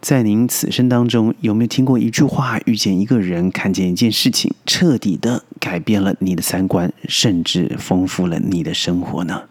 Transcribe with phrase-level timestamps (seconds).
[0.00, 2.58] 在您此生当中，有没有听过一句话？
[2.64, 9.42] 遇见一个人，看见一件事情，彻底的改变了你的三观，甚至丰富了你的生活呢？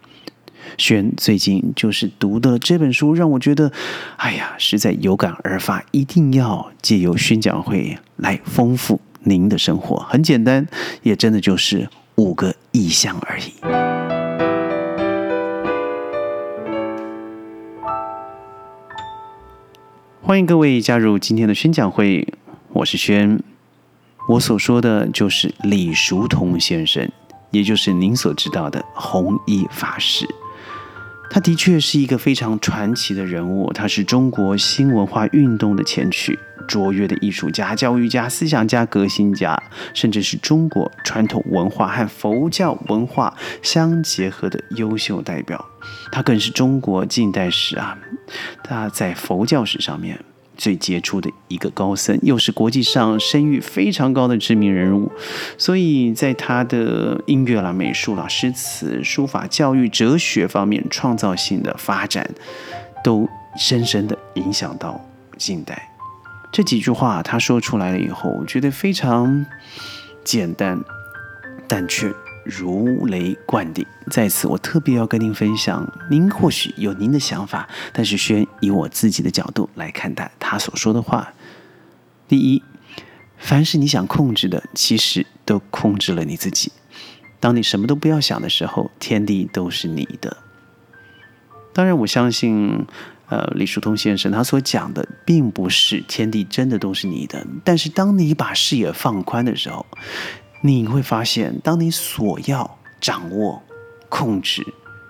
[0.76, 3.70] 轩最近就是读的这本书，让我觉得，
[4.16, 9.96] 哎呀，实在有感而发，一定要借由宣讲会来丰富您的生活。
[10.08, 10.66] 很简单，
[11.02, 13.69] 也真的就是五个意象而已。
[20.30, 22.24] 欢迎各位加入今天的宣讲会，
[22.72, 23.42] 我是轩。
[24.28, 27.10] 我所说的就是李叔同先生，
[27.50, 30.24] 也就是您所知道的弘一法师。
[31.32, 36.38] 他的确是一个非常传奇的人物，他是中国新文化运动的前驱、
[36.68, 39.60] 卓越的艺术家、教育家、思想家、革新家，
[39.92, 45.66] 甚至是中国传统文化和佛教文化相结合的优秀代表。
[46.12, 47.98] 他更是中国近代史啊。
[48.62, 50.18] 他在佛教史上面
[50.56, 55.10] 最杰出的一个高僧，又是国际上声誉非常高的知名人物，
[55.56, 62.28] 所以在他的音乐啦、美术啦、诗词、书法、教育、哲学方面创造性的发展，
[63.02, 65.00] 都深深的影响到
[65.38, 65.90] 近代。
[66.52, 69.46] 这几句话他说出来了以后，我觉得非常
[70.22, 70.78] 简单，
[71.66, 72.12] 但却。
[72.50, 81.32] 如雷贯顶，在此我特别要跟您分享，您或许有您的想法，但是轩以我自己的角度来看待他所说的话。
[82.28, 82.62] 第一，
[83.38, 86.72] 凡是你想控制的，其实都控制了你自己。
[87.38, 90.36] 当你什么都不要想的时候，天地都是你的。
[91.72, 92.84] 当然，我相信，
[93.28, 97.46] 呃，李叔同先生他所讲的，并不是天地真的都是你的。
[97.64, 99.86] 但是，当你把视野放宽的时候，
[100.62, 103.62] 你会发现，当你所要掌握、
[104.08, 104.66] 控制，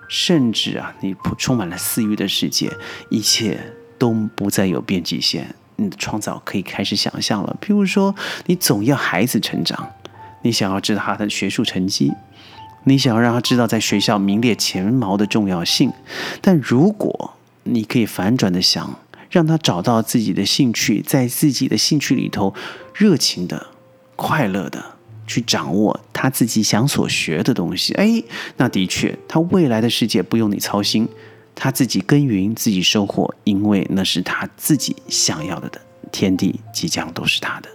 [0.08, 2.70] 甚至啊，你充满了私欲的世界，
[3.08, 3.58] 一切
[3.98, 5.54] 都不再有边际线。
[5.76, 7.56] 你的创造可以开始想象了。
[7.60, 8.14] 譬如说，
[8.46, 9.90] 你总要孩子成长，
[10.42, 12.12] 你想要知道他的学术成绩，
[12.84, 15.92] 你想要让他知道在学校名列前茅的重要性。
[16.40, 18.98] 但如果你可以反转的想，
[19.30, 22.54] 让他找到自己的兴趣，在自己的兴趣里头，
[22.94, 23.68] 热情的、
[24.16, 24.96] 快乐的。
[25.30, 28.20] 去掌握他自己想所学的东西，哎，
[28.56, 31.06] 那的确，他未来的世界不用你操心，
[31.54, 35.80] 他自己耕耘，自己收获，因为那是他自己想要的的，
[36.10, 37.68] 天地即将都是他的。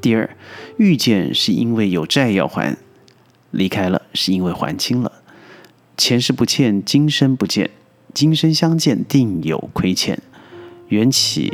[0.00, 0.36] 第二，
[0.76, 2.76] 遇见是因为有债要还，
[3.50, 5.10] 离开了是因为还清了，
[5.96, 7.70] 前世不欠，今生不见，
[8.14, 10.22] 今生相见定有亏欠，
[10.86, 11.52] 缘起，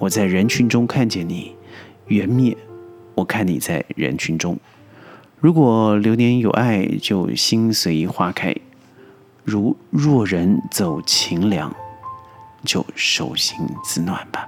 [0.00, 1.54] 我在人群中看见你，
[2.08, 2.54] 缘灭。
[3.14, 4.58] 我看你在人群中，
[5.38, 8.52] 如果流年有爱，就心随花开；
[9.44, 11.74] 如若人走情凉，
[12.64, 14.46] 就手心自暖吧。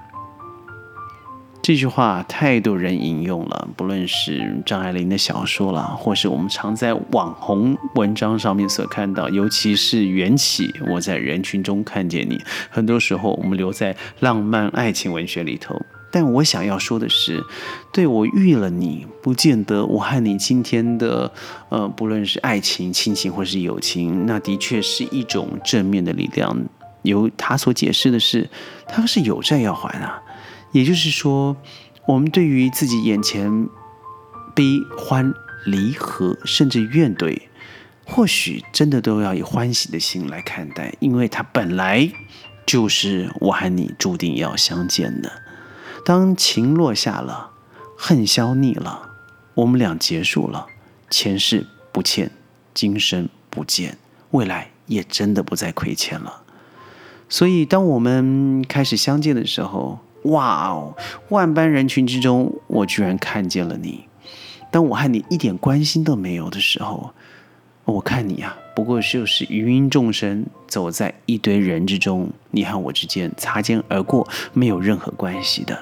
[1.62, 12.42] 这句话太多人引用了，不论是张爱玲的小说了，或是我们常在网红文章上面所看到，尤其是缘起，我在人群中看见你。
[12.68, 15.80] 很多时候，我们留在浪漫爱情文学里头。
[16.12, 17.42] 但我想要说的是，
[17.90, 21.32] 对我遇了你，不见得我和你今天的，
[21.70, 26.56] 呃，不论是爱情、亲情或是友情，那的确是一种正面的力量。
[27.02, 28.48] 由他所解释的是，
[28.86, 30.22] 他是有债要还啊。
[30.70, 31.56] 也就是说，
[32.06, 33.68] 我们对于自己眼前
[34.54, 35.34] 悲欢
[35.64, 37.40] 离合，甚至怨怼，
[38.06, 42.08] 或许真的都要以欢喜的心来看待，因为它本来
[42.64, 45.32] 就是我和你注定要相见的。
[46.04, 47.50] 当情落下了，
[47.96, 49.10] 恨消匿了，
[49.54, 50.66] 我们俩结束了，
[51.08, 52.30] 前世不欠，
[52.74, 53.98] 今生不见，
[54.32, 56.42] 未来也真的不再亏欠了。
[57.28, 60.96] 所以，当我们开始相见的时候，哇哦，
[61.28, 64.04] 万般人群之中，我居然看见了你。
[64.70, 67.14] 当我和你一点关心都没有的时候，
[67.84, 75.78] 我看你呀，不过就是芸芸众生走在一堆人之中，你和我之间擦肩而过，没有任何关系的。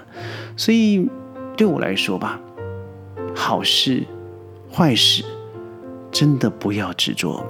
[0.56, 1.08] 所以
[1.56, 2.40] 对我来说吧，
[3.34, 4.04] 好事、
[4.72, 5.25] 坏事，
[6.10, 7.44] 真的不要执着。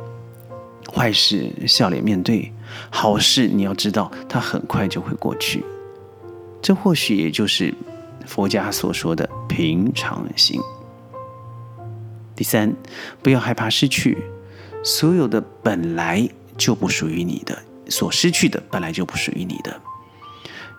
[0.93, 2.53] 坏事笑脸面对，
[2.91, 5.65] 好事你要知道，它很快就会过去。
[6.61, 7.73] 这或许也就是
[8.27, 10.61] 佛家所说的平常心。
[12.37, 12.75] 第三，
[13.23, 14.19] 不要害怕失去。
[14.83, 19.81] 所有的本来就不属于你的，所失去的本来就不属于你的，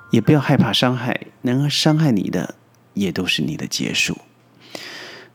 [0.09, 2.55] 也不要害怕伤害，能伤害你的
[2.93, 4.17] 也都是你的结束。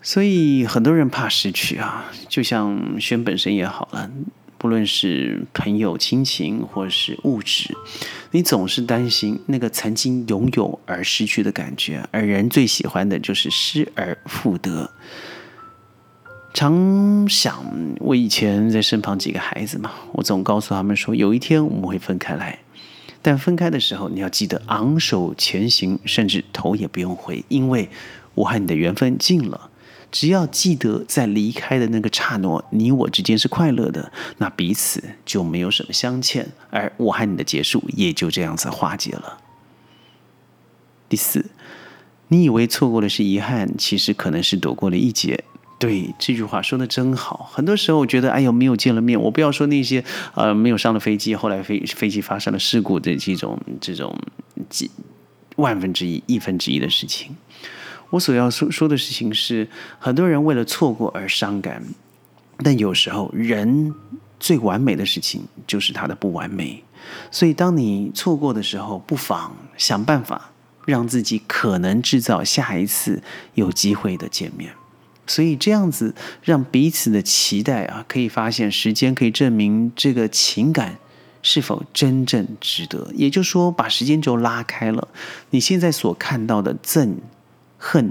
[0.02, 4.10] 所以很多人怕失去啊，就像轩本身也好了，
[4.58, 7.76] 不论是朋友、亲情或是物质，
[8.30, 14.90] 你总是担心那个曾经拥有而失去的感觉，而人最喜欢的就是失而复得。
[16.56, 17.62] 常想，
[18.00, 22.58] 我以前在身旁几个孩子嘛，我总告诉他们说，有一天我们会分开来，
[23.20, 27.91] 但分开的时候，你要记得昂首前行，甚至头也不用回，因为
[28.35, 29.69] 我和你的缘分尽了。
[30.11, 39.41] 只要记得在离开的那个刹那，你我之间是快乐的，那彼此就没有什么相欠，而我和你的结束也就这样子化解了。
[41.06, 41.44] 第四，
[42.29, 45.44] 你以为错过的是遗憾，其实可能是躲过了一劫。
[45.78, 47.49] 对这句话说的真好。
[47.52, 50.02] 很多时候我觉得，哎呦，没有见了面，我不要说那些
[50.34, 54.19] 呃没有上了飞机，后来飞飞机发生了事故的这种这种
[54.70, 54.90] 几
[55.56, 57.37] 万分之一、亿分之一的事情。
[58.11, 59.69] 我所要说说的事情是，
[59.99, 61.82] 很多人为了错过而伤感，
[62.58, 63.93] 但有时候人
[64.38, 66.82] 最完美的事情就是他的不完美。
[67.31, 70.52] 所以，当你错过的时候，不妨想办法
[70.87, 73.23] 让自己可能制造下一次
[73.55, 74.73] 有机会的见面。
[75.26, 80.99] 所以这样子让彼此的期待啊，可以发现时间可以证明这个情感
[81.43, 83.11] 是否真正值得。
[83.14, 85.08] 也就是说，把时间轴拉开了，
[85.50, 87.17] 你现在所看到的憎。
[87.78, 88.11] 恨、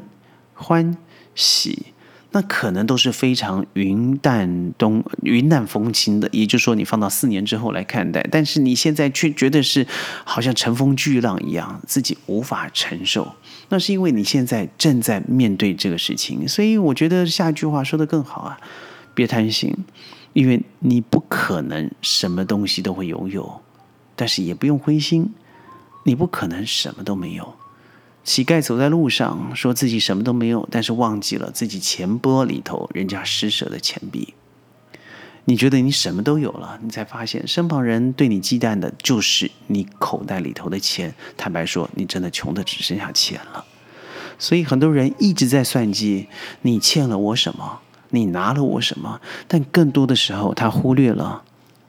[0.53, 0.95] 欢、
[1.33, 1.87] 喜，
[2.35, 6.27] 那可能都是非常云淡东云淡风轻的。
[6.33, 9.87] 也就是说，你放到四年之后来看待，但是你现在却觉得是
[10.25, 13.33] 好像乘风巨浪一样，自己无法承受。
[13.69, 16.45] 那是因为你现在正在面对这个事情。
[16.45, 18.59] 所以，我觉得下一句话说的更好啊，
[19.13, 19.73] 别贪心，
[20.33, 23.61] 因为你不可能什么东西都会拥有，
[24.13, 25.33] 但是也不用灰心，
[26.03, 27.55] 你不可能什么都没有。
[28.25, 34.33] 乞丐走在路上，说自己什么都没有，但是忘记了自己钱包里头人家施舍的钱币。
[35.45, 41.13] 你觉得你什么都有了，你才发现身旁人对你忌惮的就是你口袋里头的钱。
[41.37, 43.63] 坦白说，你真的穷的只剩下钱了。
[44.39, 46.27] 所以很多人一直在算计
[46.63, 51.43] 你欠了我什么，你拿了我什么，但更多的时候他忽略了。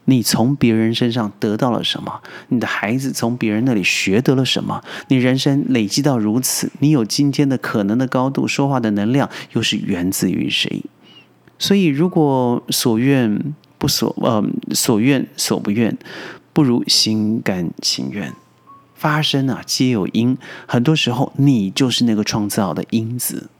[0.06, 2.20] 你从别人身上得到了什么？
[2.48, 4.82] 你的孩子从别人那里学得了什么？
[5.08, 10.82] 你人生累积到如此，你有今天的可能的高度，说话的能量又是源自于谁？
[11.58, 15.96] 所以，如果所愿不所呃所愿所不愿，
[16.52, 18.32] 不如心甘情愿。
[18.94, 23.50] 发生啊，皆有因，很多时候你就是那个创造的因子。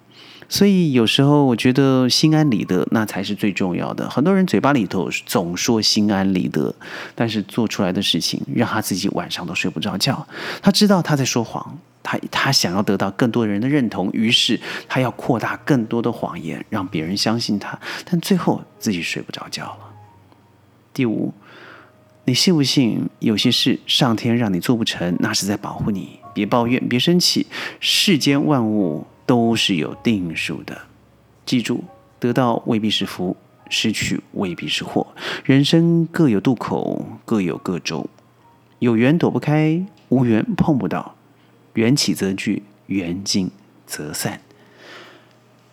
[0.48, 4.08] 所以有时候我觉得心安理得那才是最重要的。
[4.08, 6.74] 很多人嘴巴里头总说心安理得，
[7.14, 10.26] 但是做出来的事情让他自己晚上都睡不着觉。
[10.62, 19.78] 他知道他在说谎，他他想要得到更多人的认同，于是他要扩大更多的谎言，让别人相信他，但最后自己睡不着觉了。
[20.94, 21.34] 第五，
[22.24, 26.20] 你信不信有些事上天让你做不成，那是在保护你。
[26.32, 27.46] 别抱怨，别生气，
[27.80, 29.06] 世间万物。
[29.26, 30.82] 都是有定数的，
[31.44, 31.84] 记住，
[32.18, 33.36] 得到未必是福，
[33.68, 35.06] 失去未必是祸。
[35.44, 38.08] 人生各有渡口，各有各舟，
[38.78, 41.16] 有缘躲不开，无缘碰不到。
[41.74, 43.50] 缘起则聚，缘尽
[43.84, 44.40] 则散。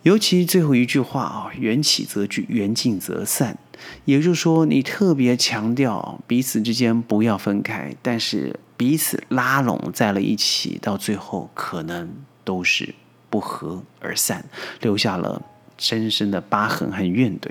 [0.01, 3.57] 尤其最后一句话啊，缘起则聚，缘尽则散。
[4.03, 12.09] 也就是说，你特别强调彼此之间不要分开，但是彼此拉拢在了一起，到最后可能
[12.43, 12.93] 都是。
[13.33, 14.45] 不和而散，
[14.81, 15.41] 留下了
[15.79, 17.49] 深深的疤痕和怨怼，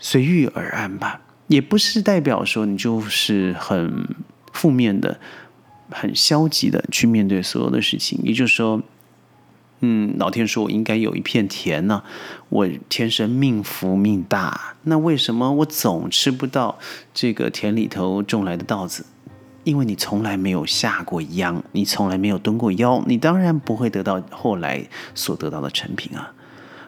[0.00, 1.20] 随遇而安吧。
[1.46, 4.16] 也不是代表说你就是很
[4.52, 5.20] 负面的、
[5.90, 8.18] 很消极的去面对所有的事情。
[8.24, 8.82] 也就是说，
[9.78, 12.02] 嗯，老天说我应该有一片田呢，
[12.48, 16.80] 我天生命福命大，那为什么我总吃不到
[17.12, 19.06] 这个田里头种来的稻子？
[19.64, 26.32] 因为你从来没有下过秧，你从来没有蹲过腰，你当然不会得到后来所得到的成品啊。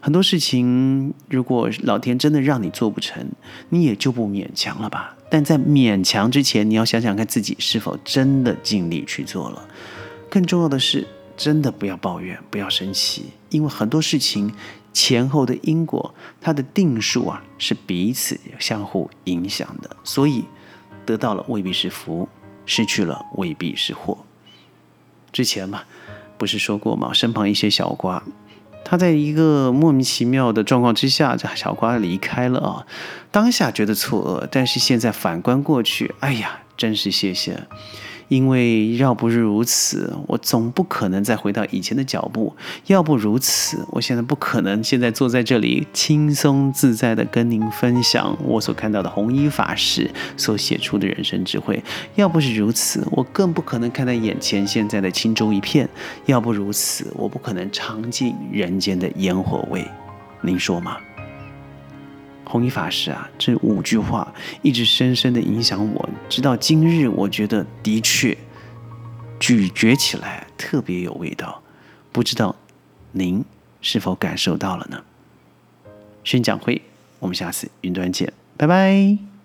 [0.01, 3.27] 很多事情，如果老天真的让你做不成，
[3.71, 5.17] 你也就不勉强了吧。
[5.29, 9.67] 但在勉强之前，你要想想看自己是否真的尽力去做了。
[10.31, 14.55] 更重要的是，真的不要抱怨，不要生气，因为很多事情
[14.93, 20.45] 前后的因果，它的定数啊是彼此相互影响的，所以
[21.05, 22.29] 得到了未必是福。
[22.67, 24.19] 失去了未必是祸。
[25.33, 25.85] 之前嘛，
[26.37, 27.13] 不是说过吗？
[27.13, 28.23] 身旁一些小瓜，
[28.85, 32.87] 他在一个莫名其妙的状况之下，这小瓜离开了啊。
[33.31, 37.67] 当下觉得错愕，但是现在反观过去，哎呀，真是谢谢，
[38.29, 42.53] 因为要不是如此，我总不可能再回到以前的脚步；
[42.87, 51.77] 要不如此，我现在不可能现在坐在这里轻松自在的跟您分享我所看到的红衣法师所写出的人生智慧；
[52.15, 55.87] 要不是如此，我更不可能看到眼前现在的轻舟一片；
[56.27, 59.87] 要不如此，我不可能尝尽人间的烟火味。
[60.43, 60.97] 您说吗？
[62.57, 64.33] 弘一法师啊，这五句话
[64.63, 68.37] 一直深深的影响我，直到今日，我觉得的确
[69.39, 71.63] 咀嚼起来特别有味道。
[72.13, 72.57] 不知道
[73.13, 73.45] 您
[73.83, 75.05] 是否感受到了呢？
[76.25, 76.81] 宣讲会，
[77.19, 79.36] 我们下次云端见，拜拜。